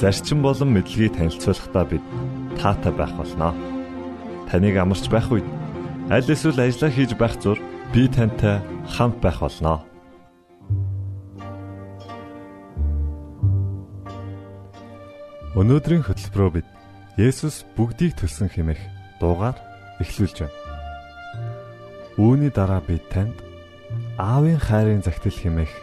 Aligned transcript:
зарчим 0.00 0.40
болон 0.40 0.72
мэдлэгийг 0.72 1.12
танилцуулахдаа 1.12 1.84
бид 1.84 2.00
таатай 2.56 2.92
байх 2.96 3.12
болноо. 3.12 3.52
Таныг 4.48 4.76
амарч 4.80 5.04
байх 5.12 5.28
үед 5.28 5.44
аль 6.08 6.24
эсвэл 6.24 6.56
ажиллаа 6.56 6.88
хийж 6.88 7.12
байх 7.20 7.36
зур 7.36 7.60
би 7.92 8.08
тантай 8.08 8.64
хамт 8.88 9.20
байх 9.20 9.44
болноо. 9.44 9.84
Өнөөдрийн 15.52 16.08
хөтөлбөрөөр 16.08 16.54
бид 16.56 16.68
Есүс 17.20 17.68
бүгдийг 17.76 18.16
төлсөн 18.16 18.48
хэмээх 18.48 18.80
дуугаар 19.20 19.60
эхлүүлж 20.00 20.48
байна. 20.48 20.56
Үүний 22.16 22.48
дараа 22.48 22.80
бид 22.80 23.04
танд 23.12 23.36
Аавын 24.16 24.56
хайрын 24.56 25.04
загтал 25.04 25.36
хэмээх 25.36 25.74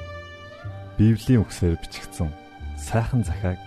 Библийн 0.97 1.45
үгсээр 1.45 1.77
бичигдсэн 1.77 2.33
сайхан 2.81 3.21
захааг 3.21 3.66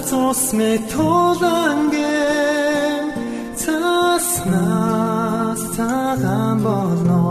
Орсах 0.05 0.09
цус 0.09 0.41
метоланген 0.59 2.03
цаснаас 3.61 5.61
цагаан 5.75 6.57
болно. 6.65 7.23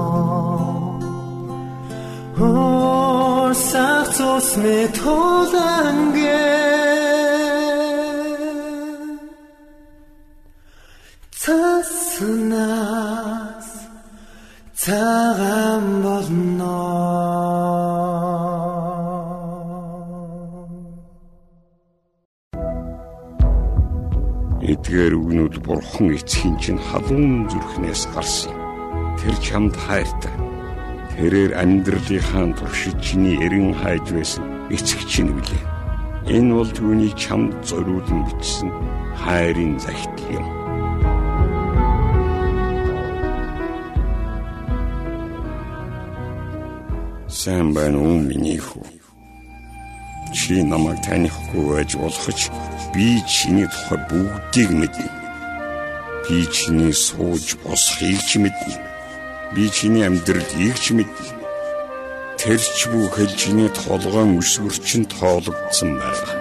Орсах 2.37 4.07
цус 4.17 4.49
метоланген 4.65 6.64
Эдгээр 24.95 25.19
үгнүүд 25.19 25.57
бурхан 25.67 26.15
эцгийн 26.15 26.55
чинь 26.63 26.79
халуун 26.79 27.51
зүрхнээс 27.51 28.15
гарсан. 28.15 28.55
Тэр 29.19 29.35
чамд 29.43 29.75
хайртай. 29.75 30.31
Тэрээр 31.19 31.51
амьдралынхаа 31.59 32.55
туршид 32.55 33.03
чиний 33.03 33.35
эрен 33.43 33.75
хайж 33.75 34.07
байсан 34.15 34.47
эцэг 34.71 35.03
чинь 35.11 35.35
үлээ. 35.35 35.67
Энэ 36.39 36.55
бол 36.55 36.71
түүний 36.71 37.11
чамд 37.19 37.59
зориулан 37.67 38.23
бичсэн 38.23 38.71
хайрын 39.19 39.83
захидал 39.83 40.31
юм. 40.31 40.47
Сайн 47.27 47.75
байна 47.75 47.99
уу 47.99 48.23
миний 48.23 48.63
хүү? 48.63 49.04
Чи 50.35 50.65
намайг 50.67 50.99
танихгүй 51.07 51.63
байж 51.71 51.95
болох 51.95 52.27
ч 52.35 52.51
би 52.93 53.23
чиний 53.23 53.71
тухай 53.71 53.99
бүгдийг 54.11 54.71
мэднэ. 54.75 55.07
Би 56.27 56.43
чиний 56.51 56.91
сууж 56.91 57.55
босхийг 57.63 58.19
ч 58.19 58.43
мэднэ. 58.43 58.75
Би 59.55 59.71
чиний 59.71 60.03
амьдралыг 60.03 60.75
ч 60.83 60.91
мэднэ. 60.91 61.39
Тэрч 62.35 62.91
бүхэл 62.91 63.31
чиний 63.39 63.71
толгойн 63.71 64.35
өсвөр 64.43 64.75
чинь 64.83 65.07
тоологдсон 65.07 66.03
байна. 66.03 66.35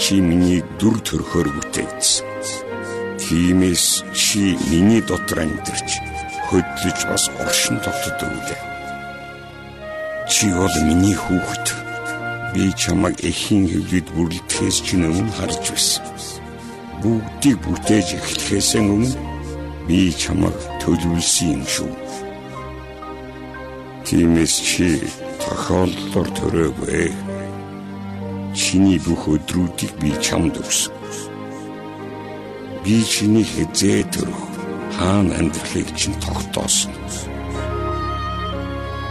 Чи 0.00 0.18
миний 0.24 0.64
дүр 0.80 0.96
төрхөөр 1.04 1.52
бүтээгдсэн. 1.52 2.24
Тиймээс 3.20 4.08
чи 4.16 4.56
миний 4.72 5.04
дотор 5.04 5.44
амьдарч 5.44 6.00
хөдлөж 6.48 6.98
бас 7.10 7.28
оршин 7.44 7.76
тогтдог 7.84 8.32
үлээ. 8.32 8.60
Чи 10.32 10.48
бол 10.56 10.76
миний 10.88 11.14
хүүхэд. 11.14 11.85
Би 12.54 12.72
чамайг 12.80 13.16
эхийн 13.30 13.64
хөвлөд 13.70 14.08
бүрлдэхээс 14.14 14.78
чинь 14.86 15.06
өмнө 15.08 15.32
харж 15.36 15.64
байсан. 15.70 16.04
Бүгдийг 17.02 17.58
бүтээж 17.64 18.08
эхлэхээс 18.18 18.70
өмнө 18.80 19.10
би 19.86 19.98
чамайг 20.22 20.56
төлөвлөсөн 20.80 21.48
юм 21.56 21.64
шүү. 21.74 21.92
Тиймээс 24.06 24.54
чи 24.68 24.88
тохиолдлоор 25.42 26.28
төрөөгүй. 26.38 27.10
Чиний 28.56 28.98
бүх 29.04 29.22
өдрүүдийг 29.34 29.92
би 30.00 30.10
чамд 30.24 30.56
өгсөн. 30.62 30.94
Би 32.82 33.02
чиний 33.04 33.44
хязээ 33.44 34.06
төрөх 34.14 34.42
хаана 34.96 35.34
амьдрахыг 35.38 35.88
чинь 35.98 36.16
тогтоосон. 36.24 36.94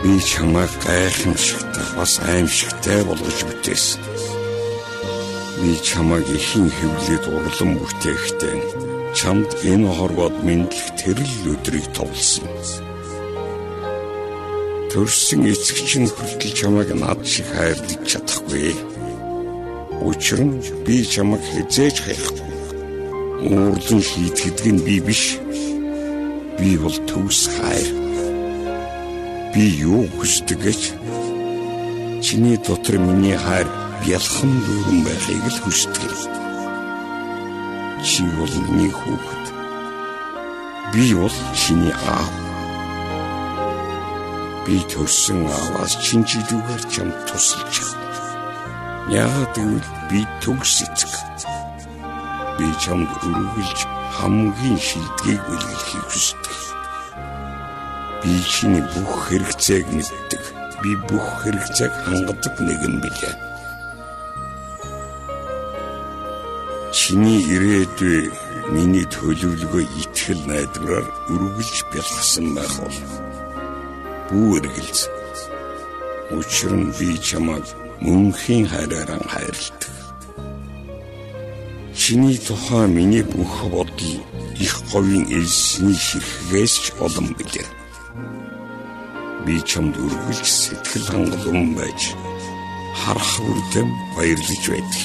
Би 0.06 0.19
чамайг 0.22 0.69
гайхамшигтай 0.86 1.88
бас 1.98 2.19
аимшигтай 2.22 3.02
болгож 3.10 3.40
бүтээсэн. 3.50 4.02
Би 5.62 5.72
чамайг 5.81 6.28
ихэн 6.30 6.69
хөвлөд 6.78 7.25
урлан 7.34 7.72
бүтээхдээ 7.81 8.57
чамд 9.18 9.50
энэ 9.66 9.90
хорвоод 9.98 10.36
мэдлэх 10.46 10.88
тэрл 11.02 11.34
өдрийг 11.50 11.90
товлсон. 11.98 12.46
Төрсөн 14.94 15.42
эцэг 15.50 15.78
чинь 15.90 16.06
хүртэл 16.13 16.54
чамайг 16.54 16.94
над 16.94 17.25
шиг 17.25 17.50
хайрлаж 17.50 18.06
чадахгүй. 18.06 18.78
Учир 20.06 20.46
нь 20.46 20.62
би 20.86 21.01
чамайг 21.01 21.42
хизээж 21.50 21.98
хайхгүй. 22.06 22.54
Уурлан 23.50 24.01
хийтгэдэг 24.06 24.69
нь 24.69 24.86
би 24.86 24.96
биш. 25.01 25.42
Би 26.62 26.78
бол 26.78 26.94
төвс 27.10 27.50
хайр 27.58 28.05
би 29.56 29.63
юу 29.88 30.04
хүсдэг 30.19 30.60
гэж 30.68 30.81
чиний 32.19 32.57
дотор 32.60 33.00
миний 33.00 33.38
хайр 33.40 33.68
бялхан 34.04 34.52
дүүрэн 34.66 35.00
байхыг 35.07 35.48
л 35.48 35.60
хүсдэг. 35.63 36.12
Чи 38.04 38.28
бол 38.36 38.52
миний 38.68 38.92
хүүхэд. 38.92 39.46
Би 40.92 41.16
бол 41.16 41.31
чиний 41.56 41.96
аав. 41.96 42.28
Би 44.68 44.84
төрсөн 44.92 45.48
ааваас 45.48 46.04
чинжидүүгээр 46.04 46.84
чам 46.92 47.16
тусалж 47.24 47.72
чадна. 47.72 48.12
Яагаад 49.08 49.56
гэвэл 49.56 49.90
би 50.12 50.28
төгс 50.44 50.84
эцэг. 50.84 51.16
Би 52.60 52.68
чамд 52.84 53.08
өргөлж 53.24 53.80
хамгийн 54.19 54.75
шилдгийг 54.75 55.40
бэлгэлхийг 55.48 56.06
хүсдэг. 56.12 56.75
Би 58.25 58.42
чиний 58.42 58.81
бүх 58.81 59.30
хэрэгцээг 59.30 59.86
мэддэг. 59.94 60.44
Би 60.81 60.98
бүх 61.06 61.45
хэрэгцээг 61.45 61.94
хангадаг 61.94 62.56
нэгэн 62.57 62.95
билээ. 62.98 63.36
Чиний 66.89 67.45
ирээдүй 67.54 68.33
миний 68.74 69.06
төлөвлөгөө 69.13 69.86
итгэл 70.01 70.42
найдвараар 70.50 71.06
үргэлж 71.30 71.77
бэлгсэн 71.94 72.48
байх 72.57 72.74
бол 72.81 72.98
бүү 74.33 74.57
эргэлз. 74.57 75.01
Учир 76.33 76.74
нь 76.74 76.89
би 76.98 77.22
чамайг 77.22 77.69
мөнхийн 78.01 78.66
хайраараа 78.66 79.22
хайрладаг. 79.30 79.94
Чиний 81.94 82.42
тухай 82.42 82.89
миний 82.89 83.22
бүх 83.22 83.69
бодол 83.69 84.18
их 84.57 84.74
говийн 84.89 85.30
элсний 85.30 85.94
ширхгээс 85.94 86.74
ч 86.74 86.86
олон 86.98 87.30
билээ 87.38 87.85
би 89.46 89.62
чамд 89.62 89.94
үргэлж 90.02 90.46
сэтгэл 90.50 91.06
хангалуун 91.12 91.78
байж 91.78 92.02
харах 93.02 93.34
үрдэм 93.40 93.90
баярлаж 94.16 94.64
байдаг. 94.74 95.04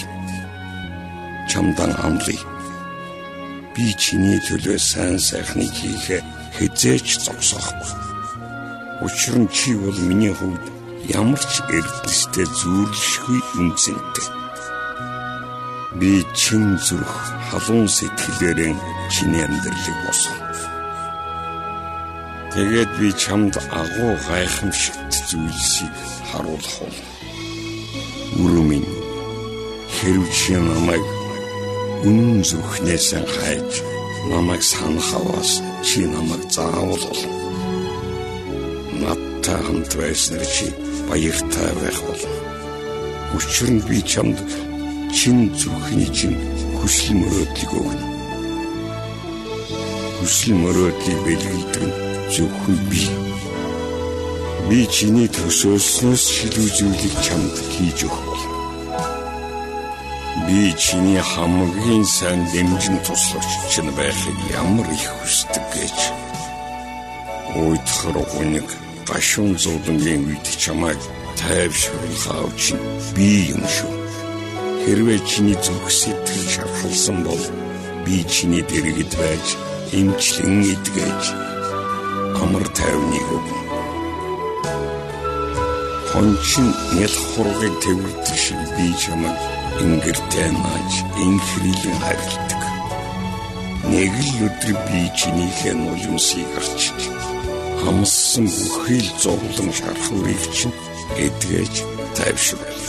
Чамдан 1.50 1.92
амлая. 2.06 2.40
Би 3.74 3.84
чиний 4.00 4.40
төлөө 4.48 4.78
сайн 4.78 5.18
сайхныг 5.18 5.72
хийхэ 5.76 6.18
хизээч 6.56 7.08
зогсоохгүй. 7.24 7.92
Учир 9.04 9.36
нь 9.40 9.48
чи 9.52 9.74
бол 9.76 9.98
миний 10.08 10.32
хувьд 10.32 10.64
ямар 11.08 11.42
ч 11.52 11.60
эрдэнэстэй 11.76 12.46
зүйрлэшгүй 12.58 13.40
үнцэнтэй. 13.60 14.28
Би 15.98 16.24
чин 16.38 16.78
зүрх 16.86 17.14
халуун 17.50 17.88
сэтгэлээрэн 17.88 18.76
чиний 19.12 19.42
амьдралыг 19.44 19.98
босгоно. 20.06 20.49
Тэгээд 22.50 22.90
би 22.98 23.08
чамд 23.14 23.54
агуу 23.70 24.18
гайхамшигт 24.26 25.14
зүйлсийг 25.30 25.94
харуулах 26.30 26.76
бол. 26.82 26.98
Үрүмэн 28.42 28.84
хэрв 29.94 30.26
чи 30.34 30.58
намайг 30.58 31.04
үнэн 32.02 32.42
зүрхнээс 32.42 33.14
хайж 33.38 33.70
намайг 34.34 34.62
санахаваас 34.66 35.62
чи 35.86 36.10
намайг 36.10 36.42
заавал 36.50 36.98
бол. 37.06 37.22
Надтай 38.98 39.60
хамт 39.62 39.92
байснаар 39.94 40.42
чи 40.50 40.66
баяртай 41.06 41.70
байх 41.78 41.98
бол. 42.02 42.22
Учир 43.38 43.70
нь 43.70 43.84
би 43.86 44.02
чамд 44.02 44.38
чин 45.14 45.54
зүрхний 45.54 46.10
чин 46.10 46.34
хүсэл 46.82 47.14
мөрөөдлийг 47.14 47.72
өгнө. 47.78 48.06
Хүсэл 50.18 50.54
мөрөөдлийг 50.58 51.20
бэлгэлдэг 51.24 51.84
нь 51.86 52.09
зөвхөн 52.30 52.78
би. 52.90 53.02
Би 54.68 54.86
чиний 54.86 55.26
төсөөлснөөс 55.34 56.24
шилүү 56.36 56.68
зүйлийг 56.78 57.14
чамд 57.26 57.56
хийж 57.74 58.06
өгөх. 58.06 58.42
Би 60.46 60.70
чиний 60.78 61.18
хамгийн 61.18 62.04
сайн 62.06 62.46
дэмжин 62.52 62.98
туслагч 63.02 63.50
чинь 63.72 63.90
байхыг 63.98 64.38
ямар 64.54 64.86
их 64.94 65.10
хүсдэг 65.18 65.64
гэж. 65.74 65.98
Уйдхар 67.58 68.16
гуниг 68.30 68.68
гашуун 69.08 69.58
зовлонгийн 69.58 70.22
үед 70.30 70.46
чамайг 70.62 71.00
тайвшруулах 71.34 72.54
чинь 72.54 72.86
би 73.16 73.50
юм 73.50 73.64
шүү. 73.74 73.92
Хэрвээ 74.86 75.18
чиний 75.26 75.58
зүрх 75.58 75.90
сэтгэл 75.90 76.46
шархалсан 76.54 77.18
бол 77.26 77.42
би 78.06 78.22
чиний 78.30 78.62
дэргэд 78.62 79.12
байж 79.18 79.46
эмчлэн 79.98 80.62
идгээж 80.62 81.49
амар 82.42 82.66
тайвныг 82.76 83.26
өгнө. 83.36 83.60
Хончин 86.10 86.68
нял 86.96 87.16
хургыг 87.30 87.74
тэрвэрдэг 87.84 88.36
шиг 88.44 88.60
би 88.76 88.86
чамайг 89.02 89.38
ингэртэй 89.82 90.50
нааж 90.50 90.92
инхрилэн 91.26 91.98
харилдаг. 92.04 92.62
Нэг 93.92 94.12
л 94.28 94.34
өдөр 94.46 94.72
би 94.88 95.00
чинийхээ 95.18 95.74
нулимсыг 95.78 96.50
арчиж 96.58 97.00
хамссан 97.80 98.46
бүхий 98.50 99.00
л 99.00 99.10
зовлон 99.22 99.70
шархуурыг 99.78 100.42
чинь 100.52 100.76
эдгэж 101.26 101.74
тайвшруулв. 102.16 102.86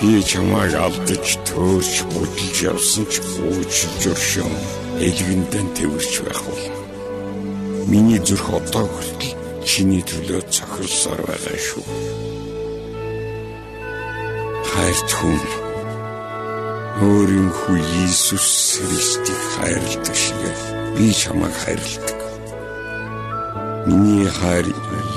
Би 0.00 0.20
чамайг 0.30 0.74
алдаж 0.74 1.26
төөрч 1.48 1.94
будалж 2.12 2.56
явсан 2.72 3.04
ч 3.12 3.22
уучлж 3.40 4.02
өршөөн 4.12 4.56
элгэндэн 5.06 5.66
тэрвэрч 5.76 6.14
байх 6.26 6.42
бол 6.44 6.73
Миний 7.86 8.18
зүрх 8.18 8.48
одоо 8.48 8.88
хүртэл 8.88 9.36
чиний 9.60 10.00
төлөө 10.00 10.40
цохилсоор 10.48 11.20
байгаа 11.28 11.58
шүү. 11.68 11.84
Хайрт 14.72 15.10
хүн 15.12 15.36
өөрийн 17.04 17.50
хүү 17.52 17.76
Иесус 17.76 18.80
Христийг 18.80 19.42
хайрладаг 19.52 20.16
шиг 20.16 20.42
би 20.96 21.12
чамайг 21.12 21.52
хайрладаг. 21.60 22.18
Миний 23.84 24.32
хайр 24.32 24.66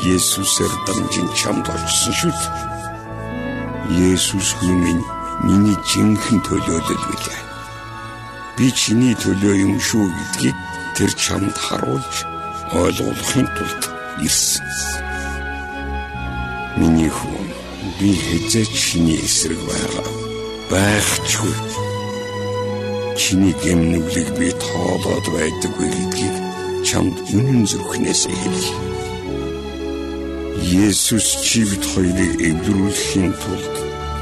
Есүсээр 0.03 0.73
дамжин 0.87 1.31
чамд 1.39 1.71
очсон 1.71 2.13
шүү 2.19 2.33
дээ. 2.35 4.11
Есүс 4.11 4.59
хүн 4.59 4.75
минь 4.83 5.03
миний 5.47 5.77
жинхэнэ 5.87 6.43
төлөөлөл 6.43 7.05
билээ. 7.15 7.41
Би 8.59 8.67
чиний 8.75 9.15
төлөө 9.15 9.55
юм 9.55 9.79
шүү 9.79 10.11
гэдгийг 10.11 10.57
тэр 10.99 11.11
чамд 11.15 11.55
харуулж 11.55 12.36
ойлгуулахын 12.73 13.47
тулд 13.55 13.83
ирсэн. 14.21 14.67
Миний 16.77 17.09
хүн 17.09 17.47
би 17.99 18.11
хэзээ 18.13 18.65
чиний 18.75 19.19
эсрэг 19.23 19.59
байгаа. 19.69 20.07
Байхчгүй. 20.71 21.55
Чиний 23.17 23.55
гэмнүглийг 23.63 24.29
би 24.37 24.51
тоолоод 24.61 25.25
байдаггүй 25.33 25.89
гэдгийг 25.95 26.35
чамд 26.83 27.15
үнэн 27.33 27.63
зүрхнээс 27.65 28.23
хэлье. 28.27 28.75
Есүс 30.85 31.27
чи 31.45 31.63
бид 31.69 31.83
хоёрыг 31.91 32.33
эвлэрүүлэхийн 32.49 33.31
тулд 33.41 33.75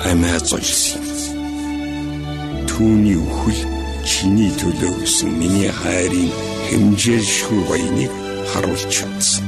амиа 0.09 0.39
золсон. 0.39 1.03
Түүний 2.69 3.17
үхэл 3.17 3.61
чиний 4.05 4.51
төлөө 4.59 4.93
гэсэн 5.01 5.31
миний 5.39 5.71
хайрын 5.71 6.29
хэмжээлшгүй 6.69 7.61
баяныг 7.69 8.24
харуулж 8.51 8.83
чадсан. 8.95 9.47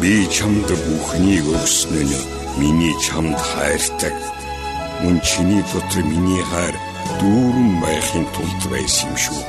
Би 0.00 0.26
чамд 0.34 0.68
бүхнийг 0.84 1.46
өгсөн 1.56 2.06
нь 2.06 2.26
миний 2.60 2.94
чамд 3.04 3.38
хайртай. 3.50 4.14
Мөн 5.02 5.20
чиний 5.28 5.62
дотор 5.72 6.04
миний 6.04 6.42
хайр 6.50 6.76
дүүрэн 7.20 7.72
байхын 7.82 8.26
тулд 8.34 8.62
байсан 8.72 9.10
юм 9.10 9.16
шүү. 9.24 9.42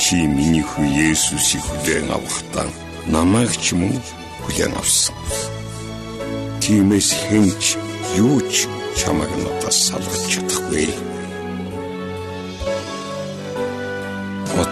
Чи 0.00 0.16
миний 0.36 0.62
хүү 0.62 0.86
Есүсийг 1.10 1.64
хүлээн 1.66 2.10
авахдаа 2.16 2.68
намайг 3.10 3.52
ч 3.64 3.74
мөн 3.78 3.96
хүлээн 4.44 4.74
авсан. 4.78 5.16
Тиймээс 6.62 7.10
хэнч 7.26 7.64
юу 8.18 8.38
ч 8.52 8.66
чамайг 8.98 9.32
надаас 9.42 9.78
салгаж 9.88 10.22
чадахгүй. 10.30 11.15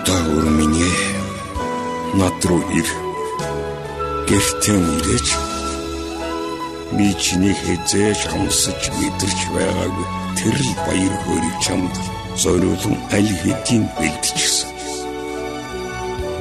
Одоо 0.05 0.37
өөр 0.37 0.49
миний 0.61 0.93
над 2.21 2.37
руу 2.45 2.61
ир. 2.77 2.89
Гэртээ 4.29 4.77
ирэж 5.01 5.29
би 6.93 7.09
чиний 7.17 7.57
хязээж 7.57 8.21
хамсаж 8.29 8.83
мэдэрч 9.01 9.41
байгаагүй 9.57 10.07
тэр 10.37 10.57
л 10.61 10.73
баяр 10.85 11.15
хөөргийг 11.25 11.59
чамд 11.65 11.95
зориулсан 12.37 12.97
аль 13.17 13.33
хэдийн 13.41 13.85
бэлдчихсэн. 13.97 14.69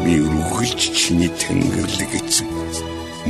Би 0.03 0.13
үргэлж 0.27 0.81
чиний 0.99 1.31
тэнгэрлэг 1.31 2.11
эцэг 2.19 2.49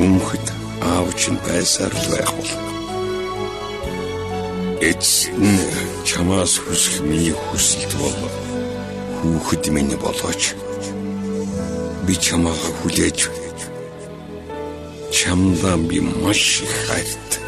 мөнхөд 0.02 0.46
аавч 0.82 1.30
нь 1.30 1.42
байсаар 1.46 1.94
л 1.94 2.06
байх 2.10 2.32
бол. 2.34 2.54
Эцэн 4.82 5.46
чамаас 6.10 6.58
хүсэх 6.58 7.06
миний 7.06 7.38
хүсэлт 7.38 7.94
бол 8.02 8.18
хүүхэд 9.24 9.72
минь 9.72 9.96
болооч. 10.04 10.52
Би 12.04 12.14
чамаа 12.20 12.52
хүлээж 12.84 13.20
чамдаа 15.24 15.78
би 15.78 16.00
маш 16.04 16.62
их 16.66 16.74
хайртай. 16.88 17.44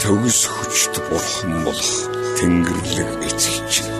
Төгс 0.00 0.40
хүчт 0.48 0.94
бурхан 1.10 1.54
болох 1.64 1.92
тэнгэрлэг 2.40 3.10
эцэгч. 3.28 3.99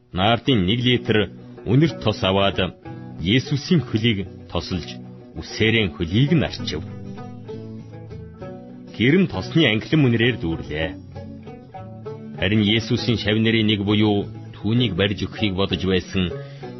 наардын 0.13 0.67
1 0.67 0.87
литр 0.87 1.17
үнэрт 1.65 1.97
тос 2.03 2.19
аваад 2.23 2.59
Есүсийн 3.21 3.81
хөлийг 3.87 4.27
тосолж 4.51 4.89
үсээрэн 5.39 5.93
хөлийг 5.95 6.31
нь 6.35 6.45
арчив. 6.49 6.81
Гэрм 8.97 9.23
тосны 9.33 9.63
англин 9.71 10.05
үнэрээр 10.07 10.37
дүүрлээ. 10.41 10.87
Харин 12.39 12.61
Есүсийн 12.77 13.17
шавнырын 13.23 13.67
нэг 13.69 13.81
буюу 13.85 14.27
түүнийг 14.57 14.93
барьж 14.99 15.19
өгөхийг 15.25 15.53
бодож 15.55 15.81
байсан 15.85 16.33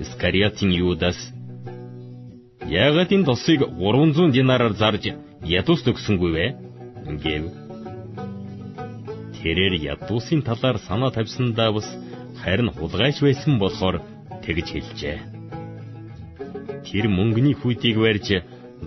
Искариотын 0.03 0.71
Юдас 0.73 1.19
Яагаад 2.71 3.11
энэ 3.15 3.27
тосыг 3.29 3.59
300 3.67 4.31
динараар 4.31 4.73
зарж 4.81 5.03
ядуус 5.43 5.81
төгсөнгүй 5.83 6.31
вэ? 6.35 6.45
гэв. 7.23 7.43
Тэрээр 9.41 9.73
ядуусын 9.91 10.41
талаар 10.47 10.77
санаа 10.87 11.11
тавьсандаа 11.11 11.69
бас 11.75 11.87
харин 12.41 12.69
хулгайч 12.73 13.21
байсан 13.21 13.59
болохоор 13.61 14.01
тэгж 14.43 14.67
хэлжээ. 14.73 15.17
Тэр 16.85 17.05
мөнгөний 17.07 17.55
хүйтийг 17.57 17.97
барьж 18.01 18.27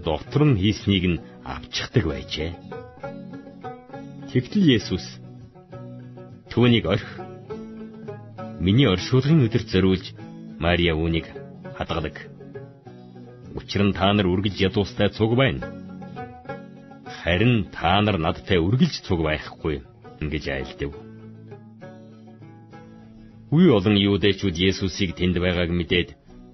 доктор 0.02 0.42
нь 0.44 0.58
хийснийг 0.58 1.04
нь 1.12 1.22
авчихдаг 1.46 2.04
байжээ. 2.10 2.50
Тэгтэл 4.34 4.66
Есүс 4.76 5.06
түүнийг 6.50 6.84
орх 6.90 7.08
миний 8.58 8.90
оршуулгын 8.90 9.46
өдөрт 9.46 9.68
зориулж 9.70 10.06
Мария 10.58 10.98
үүнийг 10.98 11.30
хадгалаг. 11.78 12.16
Учир 13.54 13.82
нь 13.86 13.94
та 13.94 14.10
нар 14.10 14.26
үргэлж 14.26 14.58
ядуустай 14.66 15.14
цуг 15.14 15.38
байна. 15.38 15.62
Харин 17.22 17.70
та 17.70 18.02
нар 18.02 18.18
надтай 18.18 18.58
үргэлж 18.58 19.06
цуг 19.06 19.22
байхгүй 19.22 19.86
гэж 20.18 20.44
айлдав. 20.50 21.03
Үе 23.54 23.70
олон 23.70 23.94
юудэчүүд 23.94 24.56
Есүсийг 24.68 25.10
тэнд 25.14 25.38
байгааг 25.38 25.70
мэдээд 25.70 26.08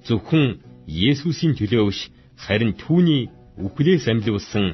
зөвхөн 0.04 0.60
Есүсийн 0.84 1.56
төлөө 1.56 1.84
биш 1.88 2.00
харин 2.44 2.76
түүний 2.76 3.32
үхлээс 3.64 4.04
амьлуулсан 4.12 4.66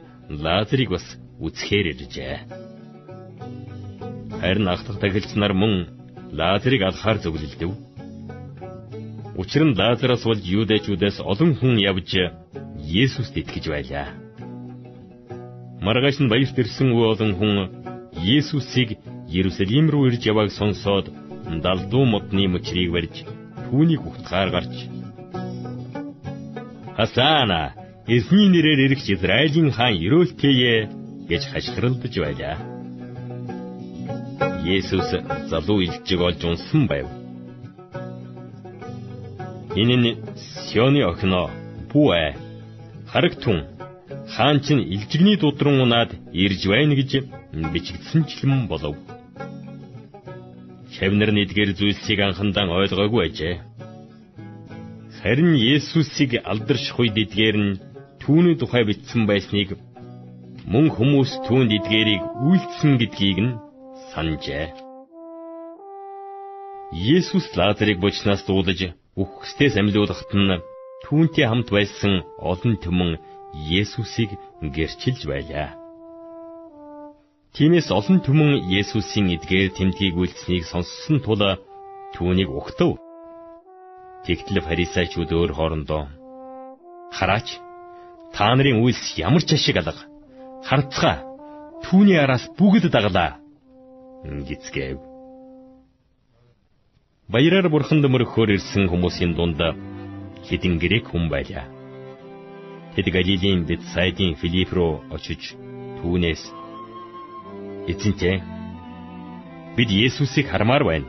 Лазарыг 0.43 0.91
бас 0.91 1.07
үзэхээр 1.39 1.87
иржээ. 1.93 2.37
Харин 4.43 4.67
ах 4.67 4.83
дахь 4.83 4.99
тахилч 5.03 5.31
нар 5.39 5.55
мөн 5.55 5.75
Лазарыг 6.39 6.83
алхаар 6.83 7.23
зөвлөлдөв. 7.23 7.71
Учир 9.39 9.63
нь 9.63 9.79
Лазараас 9.79 10.27
болж 10.27 10.43
юудэчүүдээс 10.43 11.23
олон 11.23 11.55
хүн 11.55 11.79
явж 11.79 12.11
Есүст 12.83 13.39
итгэж 13.39 13.65
байлаа. 13.71 14.09
Маргааш 15.79 16.19
нь 16.19 16.31
баярт 16.33 16.59
ирсэн 16.59 16.91
олон 16.91 17.33
хүн 17.39 17.55
Есүсийг 18.19 18.99
Иерусалим 19.31 19.87
руу 19.95 20.11
ирж 20.11 20.23
явааг 20.27 20.51
сонсоод 20.51 21.07
далдуу 21.65 22.05
модны 22.13 22.45
мөчрийг 22.55 22.91
барьж 22.93 23.17
түүнийг 23.67 24.03
утгаар 24.11 24.51
гарч 24.57 24.75
Хасана 26.97 27.75
эзний 28.07 28.49
нэрээр 28.49 28.81
ирэх 28.87 29.03
Израилийн 29.15 29.71
хаан 29.77 29.95
ерөөлтэйе 30.07 30.89
гэж 31.29 31.43
хашгиралдаж 31.53 32.15
байлаа. 32.25 32.57
Есүс 34.65 35.11
залуу 35.51 35.83
илжиг 35.87 36.21
олж 36.29 36.41
унсан 36.45 36.87
байв. 36.89 37.07
Энэ 39.81 39.97
нь 40.01 40.17
Сионы 40.67 41.05
охиноо 41.11 41.51
Бүэ 41.91 42.35
харагтун 43.13 43.59
хаан 44.35 44.61
чинь 44.65 44.87
илжигний 44.95 45.37
дудран 45.37 45.81
унаад 45.85 46.11
ирж 46.33 46.63
байна 46.73 46.95
гэж 46.97 47.11
бичигдсэнчлэн 47.73 48.69
болов. 48.73 48.97
Шавнар 50.97 51.29
нэгдгэр 51.37 51.77
зүйлсийг 51.77 52.21
анхандан 52.25 52.73
ойлгоогүй 52.73 53.23
ажээ. 53.29 53.55
Харин 55.21 55.53
Есүсийг 55.53 56.41
алдарших 56.41 56.97
үед 56.97 57.17
эдгээр 57.21 57.57
нь 57.61 57.79
түүний 58.25 58.57
тухай 58.57 58.89
бичсэн 58.89 59.29
байсныг 59.29 59.77
мөн 60.73 60.89
хүмүүс 60.97 61.31
түүнд 61.45 61.71
эдгээрийг 61.79 62.25
үйлдсэн 62.49 62.93
гэдгийг 62.97 63.39
нь 63.45 63.59
санджээ. 64.09 64.67
Есүс 67.17 67.47
Лазарыг 67.59 68.01
бочнаас 68.01 68.41
дуулаж 68.49 68.81
үхгсдээс 69.21 69.77
амьлуулахад 69.77 70.33
нь 70.33 70.63
түүнтэй 71.05 71.45
хамт 71.45 71.69
байсан 71.77 72.25
олон 72.41 72.75
түмэн 72.81 73.21
Есүсийг 73.53 74.31
гэрчилж 74.75 75.29
байлаа. 75.29 75.86
Тиймээс 77.57 77.89
олон 77.89 78.21
түмэн 78.21 78.69
Есүсийн 78.69 79.33
эдгээр 79.33 79.73
тэмдгийг 79.73 80.13
үйлдсэнийг 80.21 80.69
сонссон 80.69 81.25
тул 81.25 81.41
түүнийг 82.13 82.53
угтав. 82.53 83.01
Тэгтэл 84.29 84.61
фарисеучуд 84.61 85.33
өөр 85.33 85.57
хоорондоо 85.57 86.05
хараач 87.17 87.49
та 88.37 88.53
нарын 88.53 88.85
үйлс 88.85 89.17
ямар 89.17 89.41
ч 89.41 89.57
ашиг 89.57 89.81
алга 89.81 90.05
харцгаа 90.69 91.17
түүний 91.89 92.21
араас 92.21 92.45
бүгд 92.61 92.93
даглаа 92.93 93.41
гисгэв. 94.49 95.01
Баяраар 97.33 97.73
бурхан 97.73 98.05
дөмөрөхөөр 98.05 98.53
ирсэн 98.53 98.85
хүмүүсийн 98.93 99.33
дунд 99.33 99.57
хэдин 100.45 100.77
грек 100.77 101.09
хүн 101.09 101.33
байлаа. 101.33 101.65
Тэд 102.93 103.09
Галилийн 103.17 103.65
Бетсайдын 103.65 104.37
Филипп 104.37 104.77
руу 104.77 105.01
очиж 105.09 105.57
түүнээс 106.05 106.66
эзэнтэй 107.87 108.43
бид 109.77 109.91
Есүсийг 109.91 110.47
хармаар 110.51 110.85
байна 110.85 111.09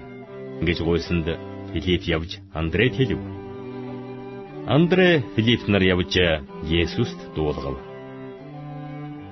гэж 0.62 0.78
гуйсанд 0.82 1.28
Филипп 1.74 2.04
явж 2.08 2.32
Андрейд 2.54 2.94
хэлв. 2.96 3.20
Андре 4.68 5.24
Филипп 5.36 5.68
нар 5.68 5.84
явж 5.84 6.14
Есүст 6.64 7.20
дуулгав. 7.36 7.78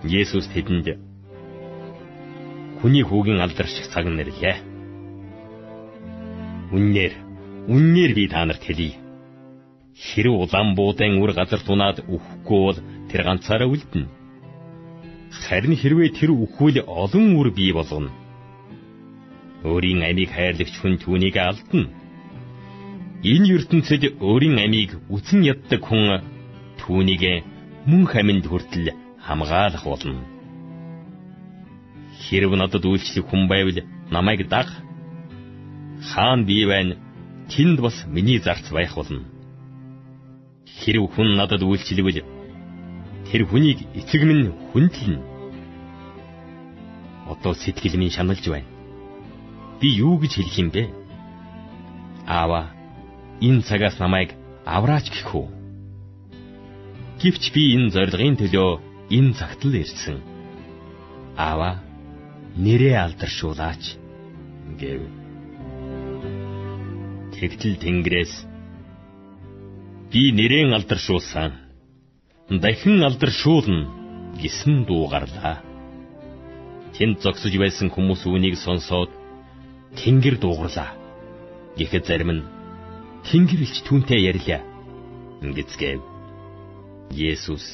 Есүс 0.03 0.47
тэдэнд 0.53 0.87
хүний 2.81 3.03
хүүгийн 3.03 3.41
алдарших 3.41 3.87
цаг 3.93 4.05
нэрлээ. 4.05 4.55
Үннээр, 6.75 7.13
үннээр 7.71 8.11
би 8.13 8.27
та 8.27 8.45
нарт 8.45 8.61
хэлье 8.61 9.05
Хэрв 9.95 10.33
улаан 10.43 10.75
буудан 10.75 11.23
үр 11.23 11.31
газар 11.31 11.61
тунаад 11.63 12.03
үхэхгүй 12.03 12.59
бол 12.67 12.79
тэр 13.09 13.21
ганцаараа 13.23 13.71
үлдэнэ. 13.71 14.11
Харин 15.43 15.75
хэрвээ 15.75 16.09
тэр 16.15 16.31
үхвэл 16.31 16.79
олон 16.87 17.35
үр 17.39 17.49
бий 17.51 17.71
болгоно. 17.75 18.11
Өөрийн 19.67 20.01
амийг 20.09 20.31
хайрлагч 20.31 20.75
хүн 20.79 20.95
түүнийг 21.03 21.35
алдна. 21.37 21.91
Энэ 23.31 23.49
ертөнцид 23.57 24.03
өөрийн 24.21 24.57
амийг 24.65 24.91
үтэн 25.15 25.41
яддаг 25.53 25.81
хүн 25.83 26.21
түүнийг 26.79 27.23
мөн 27.89 28.03
хаминд 28.11 28.45
хүртэл 28.47 28.87
хамгаалах 29.25 29.83
болно. 29.83 30.23
Хэрв 32.23 32.51
надад 32.55 32.85
үйлчлэх 32.85 33.25
хүн 33.27 33.43
байвал 33.51 33.79
намайг 34.13 34.47
даг. 34.49 34.69
Хаан 36.09 36.45
бий 36.45 36.63
байна. 36.65 36.95
Тэнд 37.51 37.77
бас 37.85 37.97
миний 38.09 38.39
зарц 38.39 38.65
байх 38.71 38.93
болно 38.95 39.35
Хэрв 40.79 41.05
хүн 41.13 41.29
надад 41.39 41.61
үйлчлэвэл 41.63 42.19
тэр 43.35 43.51
хүнийг 43.51 43.83
эцэг 43.91 44.23
минь 44.23 44.55
хүндлэн. 44.71 45.19
Одоо 47.27 47.51
сэтгэл 47.51 47.99
минь 47.99 48.15
шаналж 48.15 48.47
байна. 48.47 48.71
Би 49.81 49.91
юу 49.91 50.15
гэж 50.23 50.39
хэлэх 50.39 50.55
юм 50.63 50.69
бэ? 50.71 50.87
Аава, 52.23 52.71
энэ 53.43 53.59
цагаас 53.67 53.99
намайг 53.99 54.39
авраач 54.63 55.11
гэх 55.11 55.35
үү? 55.35 55.51
Гэвч 57.19 57.43
би 57.51 57.75
энэ 57.75 57.91
зорилгын 57.91 58.39
төлөө 58.39 58.79
энэ 59.11 59.35
цагт 59.35 59.67
л 59.67 59.75
ирсэн. 59.83 60.23
Аава, 61.35 61.83
нэрээ 62.55 62.95
алдаршуулаач 63.03 63.99
гэв. 64.79 65.11
Тэгтэл 67.35 67.75
Тэнгэрээс 67.83 68.33
би 70.07 70.31
нэрэн 70.31 70.71
алдаршуулсан. 70.71 71.64
Дахин 72.49 73.01
алдаршуулна 73.01 73.89
гэсэн 74.37 74.85
дуу 74.85 75.07
гарлаа. 75.09 75.65
Тэнд 76.93 77.17
зогсож 77.25 77.53
байсан 77.57 77.89
хүмүүс 77.89 78.21
үүнийг 78.29 78.55
сонсоод 78.61 79.09
Тэнгэр 79.97 80.37
дуугарлаа. 80.37 80.93
Гэхэд 81.73 82.05
зарим 82.05 82.31
нь 82.37 82.47
Тэнгэрэлч 83.25 83.81
түүнтэй 83.89 84.29
ярьлаа. 84.29 84.61
Ингэцгээв. 85.41 86.01
Есүс 87.09 87.65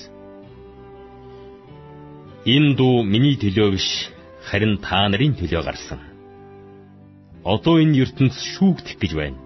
Энэ 2.48 2.74
дуу 2.80 3.04
миний 3.04 3.36
төлөө 3.36 3.76
биш, 3.76 4.10
харин 4.48 4.80
та 4.80 5.06
нарын 5.12 5.36
төлөө 5.36 5.62
гарсан. 5.68 6.00
Одоо 7.44 7.76
энэ 7.84 8.08
ертөнц 8.08 8.40
шүүгдэх 8.56 8.98
гэж 8.98 9.14
байна 9.20 9.40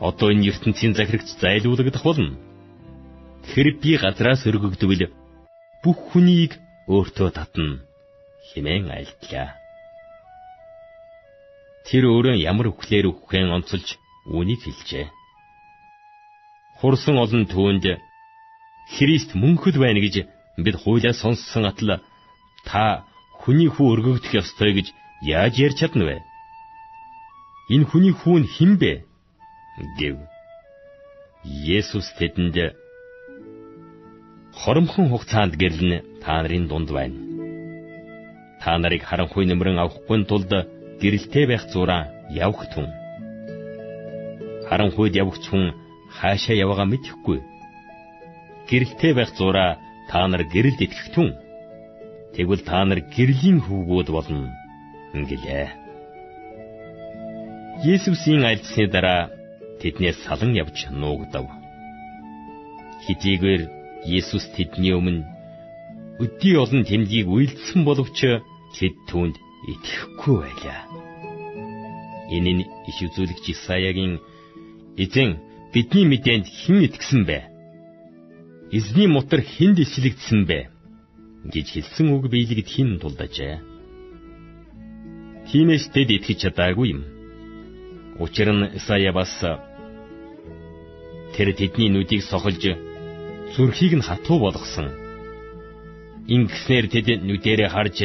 одоо 0.00 0.28
энэ 0.32 0.52
ертөнцийн 0.52 0.92
захирагч 0.94 1.28
зайлуулагдах 1.40 2.04
болно. 2.04 2.36
Тэр 3.52 3.66
би 3.82 3.96
газраас 4.00 4.46
өргөгдвөл 4.48 5.02
бүх 5.84 5.98
хүнийг 6.10 6.52
өөртөө 6.88 7.28
татна 7.36 7.82
хэмээн 8.48 8.88
айлтлаа. 8.96 9.48
Тэр 11.86 12.08
өөрөө 12.12 12.36
ямар 12.40 12.72
үхлээр 12.72 13.06
үххэн 13.12 13.52
онцолж 13.56 13.88
үүнийг 14.32 14.60
хэлжээ. 14.64 15.06
Хурсан 16.80 17.16
олон 17.24 17.44
түүнд 17.52 17.84
Христ 18.94 19.30
мөнхөд 19.36 19.76
байна 19.80 20.00
гэж 20.04 20.28
бид 20.64 20.76
хуулиас 20.82 21.20
сонссон 21.20 21.64
атал 21.68 22.00
та 22.68 23.04
хүний 23.40 23.68
хүү 23.72 23.86
өргөгдөх 23.92 24.32
ёстой 24.40 24.72
гэж 24.76 24.86
яаж 25.24 25.54
ярьж 25.64 25.76
чадна 25.80 26.04
вэ? 26.08 26.16
Энэ 27.74 27.88
хүний 27.88 28.12
хүү 28.12 28.36
нь 28.44 28.50
хэн 28.54 28.72
бэ? 28.80 28.92
гэв. 29.98 30.16
Есүс 31.44 32.08
тэдэнд 32.18 32.56
хоромхон 34.64 35.06
хугацаанд 35.12 35.54
гэрлэн 35.60 35.92
та 36.24 36.40
нарын 36.40 36.64
дунд 36.68 36.88
байна. 36.96 37.20
Та 38.62 38.72
нарыг 38.80 39.02
харанхуй 39.04 39.44
нэмрэн 39.46 39.76
авахгүй 39.84 40.24
тулд 40.24 40.52
гэрэлтэй 41.00 41.44
байх 41.48 41.64
зураа 41.72 42.08
явах 42.44 42.64
түн. 42.72 42.88
Харанхуйд 44.68 45.14
явах 45.22 45.36
хүн 45.44 45.76
хаашаа 46.16 46.56
яваагаа 46.64 46.88
мэдэхгүй. 46.88 47.38
Гэрэлтэй 48.68 49.12
байх 49.14 49.30
зураа 49.36 49.76
та 50.08 50.24
нар 50.32 50.42
гэрэлд 50.48 50.80
итгэх 50.80 51.12
түн. 51.12 51.28
Тэгвэл 52.32 52.64
та 52.64 52.80
нар 52.88 53.00
гэрлийн 53.14 53.60
хүүгүүд 53.60 54.08
болно 54.16 54.48
гэлээ. 55.12 55.68
Есүсийн 57.84 58.42
альцсны 58.48 58.88
дараа 58.88 59.28
тэднээс 59.80 60.24
салан 60.24 60.56
явж 60.56 60.88
нуугдав. 60.88 61.52
Хитийгээр 63.04 63.83
Есүс 64.04 64.44
тэдний 64.56 64.92
өмнө 64.92 65.24
өдий 66.20 66.54
олон 66.60 66.84
тэмдгийг 66.84 67.26
үйлдсэн 67.26 67.80
боловч 67.88 68.18
тэд 68.76 68.94
түүнд 69.08 69.36
итгэхгүй 69.72 70.36
байлаа. 70.44 70.80
Энэ 72.30 72.52
нь 72.54 72.64
иш 72.90 72.98
үзүүлэгч 73.06 73.44
Исаягийн 73.54 74.20
эзэн 75.00 75.40
бидний 75.72 76.06
мэдээнд 76.08 76.46
хэн 76.46 76.78
итгэсэн 76.86 77.22
бэ? 77.28 77.38
Эзний 78.76 79.08
мотор 79.08 79.40
хэнд 79.40 79.78
ислэгдсэн 79.84 80.40
бэ? 80.46 80.60
гэж 81.52 81.66
хэлсэн 81.76 82.08
үг 82.14 82.24
биелэгд 82.32 82.68
хин 82.68 82.96
тулдажээ. 83.00 83.60
Тиймээс 85.48 85.92
тэд 85.92 86.08
итгэж 86.16 86.38
чадаагүй 86.48 86.88
юм. 86.96 87.02
Учир 88.16 88.48
нь 88.54 88.72
Исая 88.78 89.12
бас 89.12 89.32
Тэр 91.34 91.48
тэдний 91.52 91.90
нүдийг 91.90 92.22
сохолж 92.24 92.62
зүрхийг 93.54 93.94
нь 93.98 94.06
хатуу 94.08 94.38
болгосон. 94.42 94.88
Ингэснээр 96.34 96.86
тэд 96.90 97.06
нүдэрээ 97.22 97.70
харж 97.70 97.98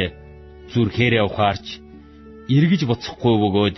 зүрхээрээ 0.71 1.23
ухаарч 1.25 1.67
эргэж 2.55 2.81
буцахгүй 2.85 3.35
бөгөөд 3.41 3.77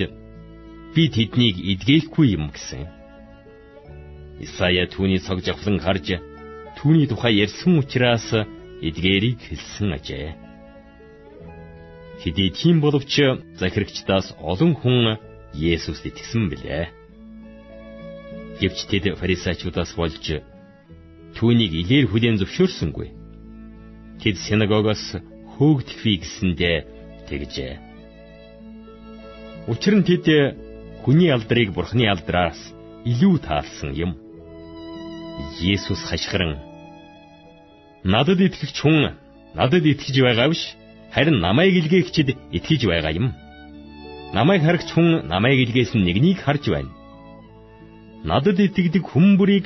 би 0.93 1.03
тэднийг 1.15 1.55
эдгээхгүй 1.71 2.27
юм 2.35 2.51
гэсэн. 2.51 2.83
Исая 4.43 4.85
түүний 4.91 5.23
цог 5.23 5.39
жавхлан 5.45 5.79
харж 5.79 6.19
түүний 6.77 7.07
тухай 7.07 7.39
ярьсан 7.45 7.79
учраас 7.79 8.27
эдгээрийг 8.87 9.39
хэлсэн 9.47 9.89
ажээ. 9.95 10.29
Хэдий 12.21 12.49
тийм 12.51 12.81
боловч 12.83 13.13
захирагчдаас 13.61 14.35
олон 14.51 14.73
хүн 14.75 15.17
Есүст 15.51 16.03
итгэсэн 16.07 16.47
билээ. 16.51 16.85
Гэвч 18.59 18.79
тэд 18.87 19.05
фарисеучудаас 19.19 19.91
болж 19.99 20.25
түүнийг 21.37 21.71
илээр 21.81 22.05
хүлээн 22.09 22.39
зөвшөөрсөнгүй. 22.39 23.07
Тэд 24.21 24.35
синагогоос 24.45 25.03
хөөгдөхвээ 25.53 26.17
гэсэндээ 26.21 26.77
тэгжээ. 27.27 27.73
Учир 29.71 29.93
нь 29.97 30.07
тэд 30.07 30.25
хүний 31.03 31.29
алдрыг 31.31 31.69
бурхны 31.73 32.05
алдраас 32.09 32.59
илүү 33.05 33.35
таалсан 33.45 33.91
юм. 33.93 34.11
Есүс 35.61 36.01
хашгиран 36.09 36.57
надад 38.03 38.39
итгэгч 38.41 38.77
хүн 38.81 39.17
надад 39.57 39.85
итгэж 39.85 40.15
байгаа 40.21 40.49
биш 40.49 40.63
харин 41.13 41.37
намайг 41.45 41.73
илгээгчд 41.81 42.29
итгэж 42.57 42.81
байгаа 42.89 43.13
юм. 43.19 43.27
Намайг 44.33 44.61
харагч 44.63 44.89
хүн 44.93 45.27
намайг 45.27 45.57
илгээс 45.65 45.93
нь 45.95 46.05
нэгнийг 46.05 46.39
харж 46.45 46.63
байна. 46.73 46.91
Надад 48.23 48.57
итгэдэг 48.59 49.03
хүн 49.05 49.37
бүрийг 49.37 49.65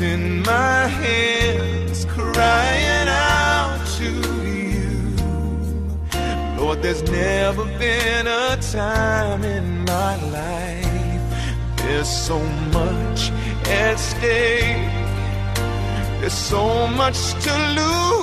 in 0.00 0.42
my 0.42 0.86
hands, 0.86 2.04
crying 2.06 3.08
out 3.08 3.82
to 3.98 4.10
you. 4.44 5.16
Lord, 6.58 6.82
there's 6.82 7.02
never 7.02 7.64
been 7.78 8.26
a 8.26 8.56
time 8.56 9.42
in 9.44 9.84
my 9.84 10.16
life. 10.30 11.76
There's 11.76 12.08
so 12.08 12.38
much 12.72 13.30
at 13.68 13.96
stake. 13.96 14.90
There's 16.20 16.32
so 16.32 16.86
much 16.88 17.32
to 17.44 17.54
lose. 17.78 18.16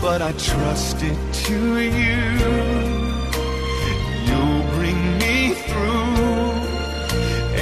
But 0.00 0.22
I 0.22 0.32
trust 0.32 1.02
it 1.02 1.18
to 1.44 1.78
you 1.78 2.89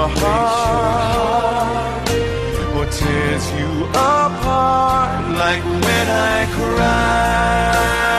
your 0.00 0.08
heart 0.20 2.08
or 2.76 2.86
tears 2.86 3.44
you 3.60 3.84
apart 3.90 5.28
like 5.42 5.62
when 5.64 6.06
I 6.08 6.46
cry. 6.56 8.09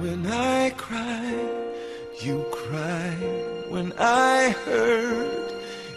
When 0.00 0.26
I 0.26 0.70
cry, 0.70 1.34
you 2.22 2.42
cry. 2.50 3.10
When 3.68 3.92
I 3.98 4.48
hurt, 4.64 5.52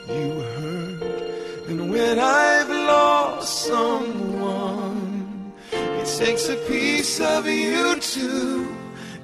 you 0.09 0.41
hurt. 0.41 1.69
And 1.69 1.89
when 1.89 2.19
I've 2.19 2.67
lost 2.67 3.67
someone, 3.67 5.53
it 5.71 6.05
takes 6.19 6.49
a 6.49 6.57
piece 6.67 7.21
of 7.21 7.47
you 7.47 7.95
too. 8.01 8.67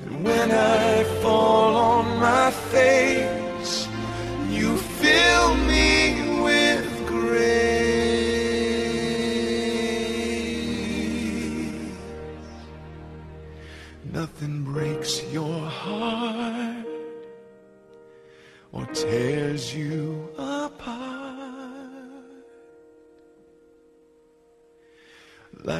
And 0.06 0.24
when 0.24 0.50
I 0.50 1.04
fall 1.22 1.76
on 1.76 2.18
my 2.18 2.50
face, 2.72 3.39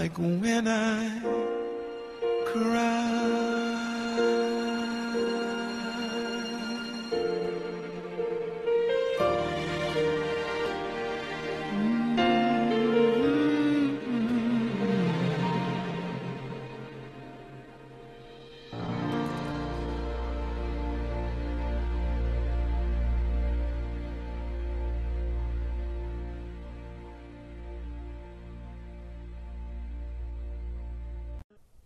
like 0.10 0.42
when 0.42 0.68
I 0.68 1.22
cry. 2.46 2.99